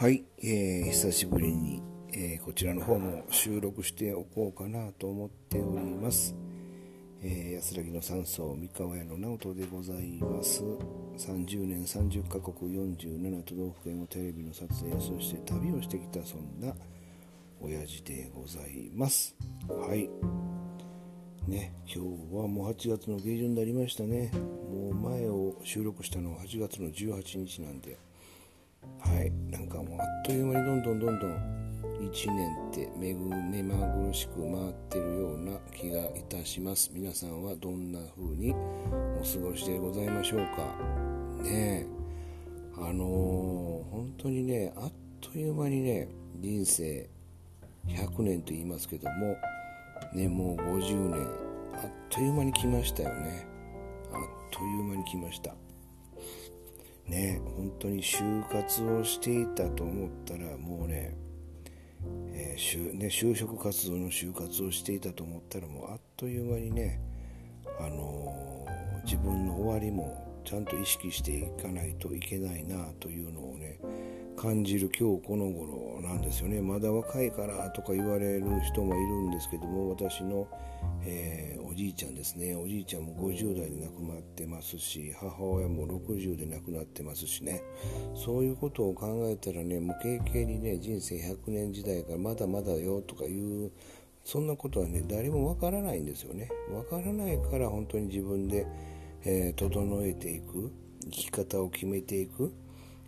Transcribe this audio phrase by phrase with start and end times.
[0.00, 1.82] はい、えー、久しぶりに、
[2.14, 6.34] えー、こちらの方も収録しておこうかなと思っております。
[7.22, 10.62] えー、安らぎの山荘三河屋の直人でございます。
[11.18, 16.72] 30年30カ国47都道府県をテレビの撮影そして旅をしてきたそんな
[17.60, 19.36] 親父でございます。
[19.68, 20.08] はい。
[21.46, 24.30] ね、今日はもう8月の下旬になりましたね。
[24.32, 27.98] もう前を収録したのは8月の18日なんで。
[28.98, 29.32] はい。
[29.50, 31.60] なんかもうあっという間にどんどんどんどん
[32.00, 36.90] 1年って目目まぐるしく回ってるような気がいたします。
[36.92, 40.76] 皆さんはどんな風にお過ごしでございましょうか？
[41.42, 41.86] ねえ。
[42.76, 47.08] あのー、本当にねあっという間にね人生
[47.86, 49.36] 100年と言いますけども
[50.14, 51.26] ねもう50年。
[51.74, 53.46] あっという間に来ましたよね。
[54.12, 55.54] あっという間に来ました。
[57.10, 61.16] ね本当に就活をしていたと思ったらもうね,、
[62.32, 67.00] えー、就ね就職活動の就活をしていたと思ったらもうあっという間にね、
[67.78, 73.78] あのー、自分の終わりもちゃんと意識していかないといけないなというのをね
[74.36, 76.60] 感じる今日この頃なんですよね。
[76.62, 80.48] まだ若いからとか言われる人もいるんですけども私の、
[81.02, 82.54] えー、おじいちゃんですね。
[82.54, 87.62] おじいちゃんも50代で亡くなってますし母親も60で亡くなってますしね。
[88.14, 93.70] そういうことを考えたらねもう軽々にね人生100年時代からまだまだよとかいう
[94.24, 96.48] そんなことはね誰もわからないんですよね。
[96.72, 98.66] わからないから本当に自分で、
[99.24, 100.72] えー、整えていく
[101.04, 102.54] 生き方を決めていく。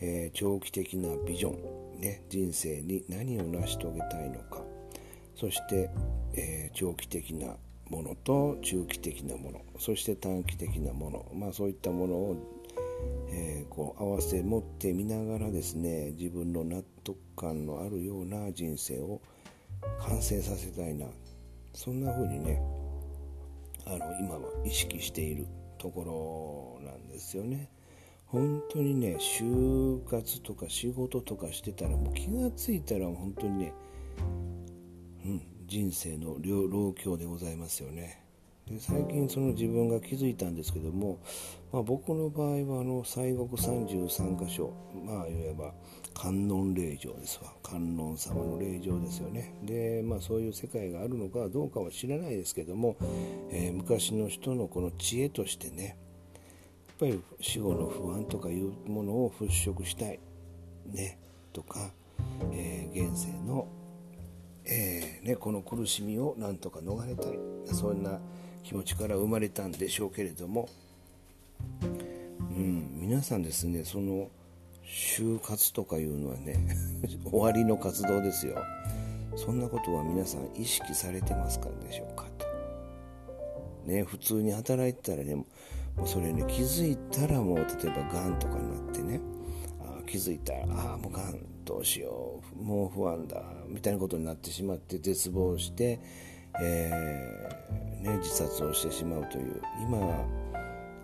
[0.00, 4.62] えー、長期的なビジョン、ね、人生に何を成し遂げたいのか。
[5.36, 5.90] そして、
[6.34, 7.56] えー、長期的な
[7.88, 9.60] ものと中期的なもの。
[9.78, 12.36] そして短期的なもの、まあ、そういったものを、
[13.30, 19.20] えー、こう合わせ持ってみながらですね自分の納得感のあるような人生を
[20.00, 21.06] 完成させたいな。
[21.72, 22.60] そんな風にね
[23.86, 25.46] あの今は意識している
[25.78, 27.70] ところなんですよね。
[28.30, 33.72] 本当にね就活とか仕事とかしてたらもう気が付いたら本当にね、
[35.24, 38.22] うん、人生の老境でございますよね。
[38.68, 41.18] で最近その自分が気づいたんですけども、
[41.72, 44.72] まあ、僕の場合はあの西国33箇所
[45.04, 45.74] まあいわば
[46.14, 47.52] 観音霊場ですわ。
[47.64, 49.56] 観音様の霊場ですよね。
[49.64, 52.96] でまあそういう世界があるのかどうかは知らないですけども、
[53.50, 55.96] えー、昔の人のこの知恵としてね
[57.00, 60.20] ぱり死後の不安とかいうものを払拭したい
[60.86, 61.18] ね。
[61.52, 61.90] とか、
[62.52, 63.66] えー、現世の、
[64.66, 67.38] えー、ね、この苦しみをなんとか逃れたい。
[67.74, 68.20] そんな
[68.62, 70.68] 気持ちから生まれたんでしょうけれども、
[72.50, 74.28] うん、皆さんですねその
[74.84, 76.58] 就活とかいうのはね
[77.24, 78.56] 終わりの活動ですよ。
[79.36, 82.46] そんなことは皆さん意識されてますかでしょうかと。
[83.86, 85.44] ね普通に働いてたらね
[85.96, 89.20] もうそれね気づいたらもう例えばがんとかになってね
[89.80, 96.00] あ気づいたらああもうがんどうしようもう不安だみたいなことになってしまって絶望して、
[96.60, 99.98] えー、ね、自殺をしてしまうという今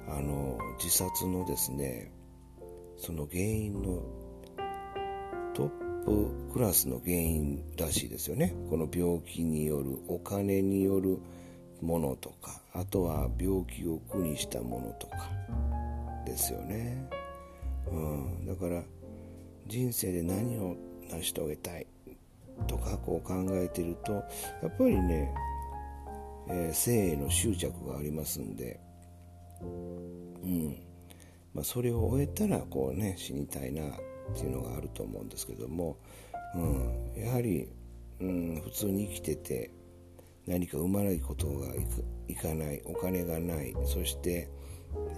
[0.08, 2.10] あの自殺のですね
[2.98, 4.02] その原因の
[5.54, 5.68] トッ
[6.04, 8.54] プクラスの原因らしいですよね。
[8.70, 11.18] この病気によるお金による
[11.82, 15.30] ものとかあとは病気を苦にしたものとか
[16.24, 17.08] ですよね、
[17.90, 18.82] うん、だから
[19.66, 20.76] 人生で何を
[21.10, 21.86] 成し遂げたい
[22.66, 24.20] とかこう考えてるとや
[24.68, 25.32] っぱりね、
[26.48, 28.80] えー、生への執着がありますんで、
[29.62, 29.66] う
[30.46, 30.76] ん。
[31.54, 33.90] まあ、それを終えたらこうね死にたいなっ
[34.34, 35.96] ていうのがあると思うんですけども、
[36.54, 37.68] うん、やはり、
[38.20, 39.70] うん、普通に生きてて
[40.46, 41.74] 何かうまいことが
[42.28, 44.48] いかないお金がないそして、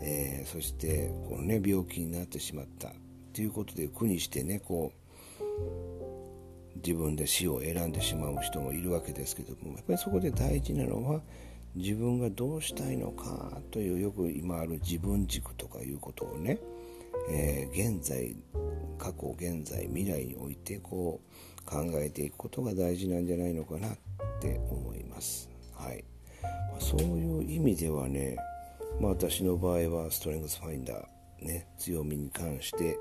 [0.01, 2.93] えー、そしてこの、ね、病気になってしまった。
[3.33, 4.93] ということで苦にしてねこ
[5.41, 11.21] う自分で死を選んでしまう人もいるわけですけどもやっぱりそこで大事なのは
[11.75, 16.59] 自分がどうしたいのかというよく今ある自分軸とかいうことをね、
[17.31, 18.35] えー、現在
[18.99, 23.93] 過去現在未来においてこう考えていくことが大事なんじゃないのかなっ
[24.41, 24.88] て思い
[25.19, 25.51] ます。
[25.75, 26.05] はい、
[26.73, 28.37] まそういう意味ではね、
[29.01, 32.99] まあ、私の場合はストレングスファインダー、ね、強みに関して、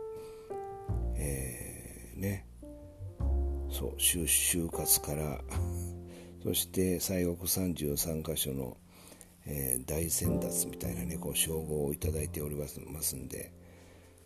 [1.16, 2.46] えー、ね、
[3.70, 5.42] そう就活から
[6.44, 8.78] そして西国33箇所の、
[9.46, 13.52] えー、大先達みたいなねこう称号をいただいておりますんで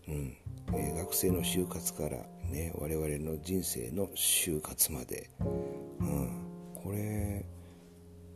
[0.07, 0.35] うん
[0.73, 2.17] えー、学生の就活から、
[2.49, 6.29] ね、我々の人生の就活まで、うん、
[6.73, 7.45] これ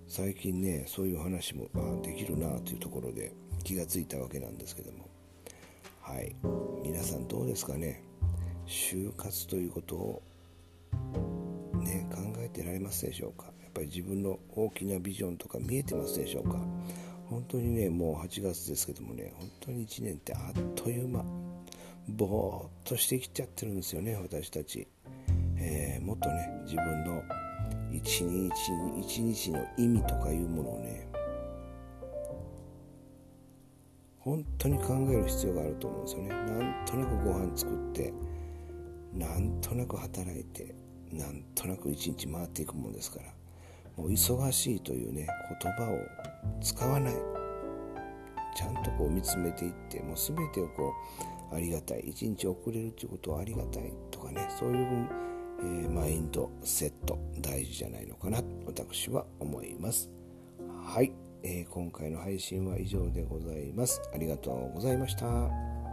[0.08, 5.10] 最近ねそういう話もあできるなというところで気がついたわけなんですけども。
[6.02, 6.36] はい。
[6.84, 8.04] 皆さんどうですかね？
[8.68, 10.22] 就活ということを
[11.82, 13.46] ね考えてられますでしょうか？
[13.64, 16.60] やっぱり自分の大きなビジョンとか見えてますでしょうか？
[17.30, 21.26] 本当にねもう8月ですけどもね本当に1年ってあっという間
[22.08, 24.88] ぼーっとしてきちゃってるんですよね私たち、
[25.58, 27.24] えー、もっとね自分の
[28.06, 28.52] 一日
[29.00, 31.08] 一日の意味とかいうものをね
[34.20, 36.30] 本当に考える必要があると思うんですよね。
[36.30, 38.14] なんとなくご飯作って
[39.12, 40.76] なんとなく働いて
[41.12, 43.26] なんとなく一日回っていくもんですから。
[43.98, 45.28] もう忙しいというね
[45.62, 45.98] 言葉を
[46.62, 47.14] 使わない。
[48.56, 50.94] ちゃんとこう見つめていってもう全てをこ
[51.52, 52.02] うありがたい。
[52.02, 55.08] 一日遅れるということはありがたいとかねそういう
[55.66, 60.12] えー、マインドセット大事じゃないのかな私は思います。
[60.84, 61.12] はい、
[61.44, 64.02] えー、今回の配信は以上でございます。
[64.14, 65.85] ありがとうございました。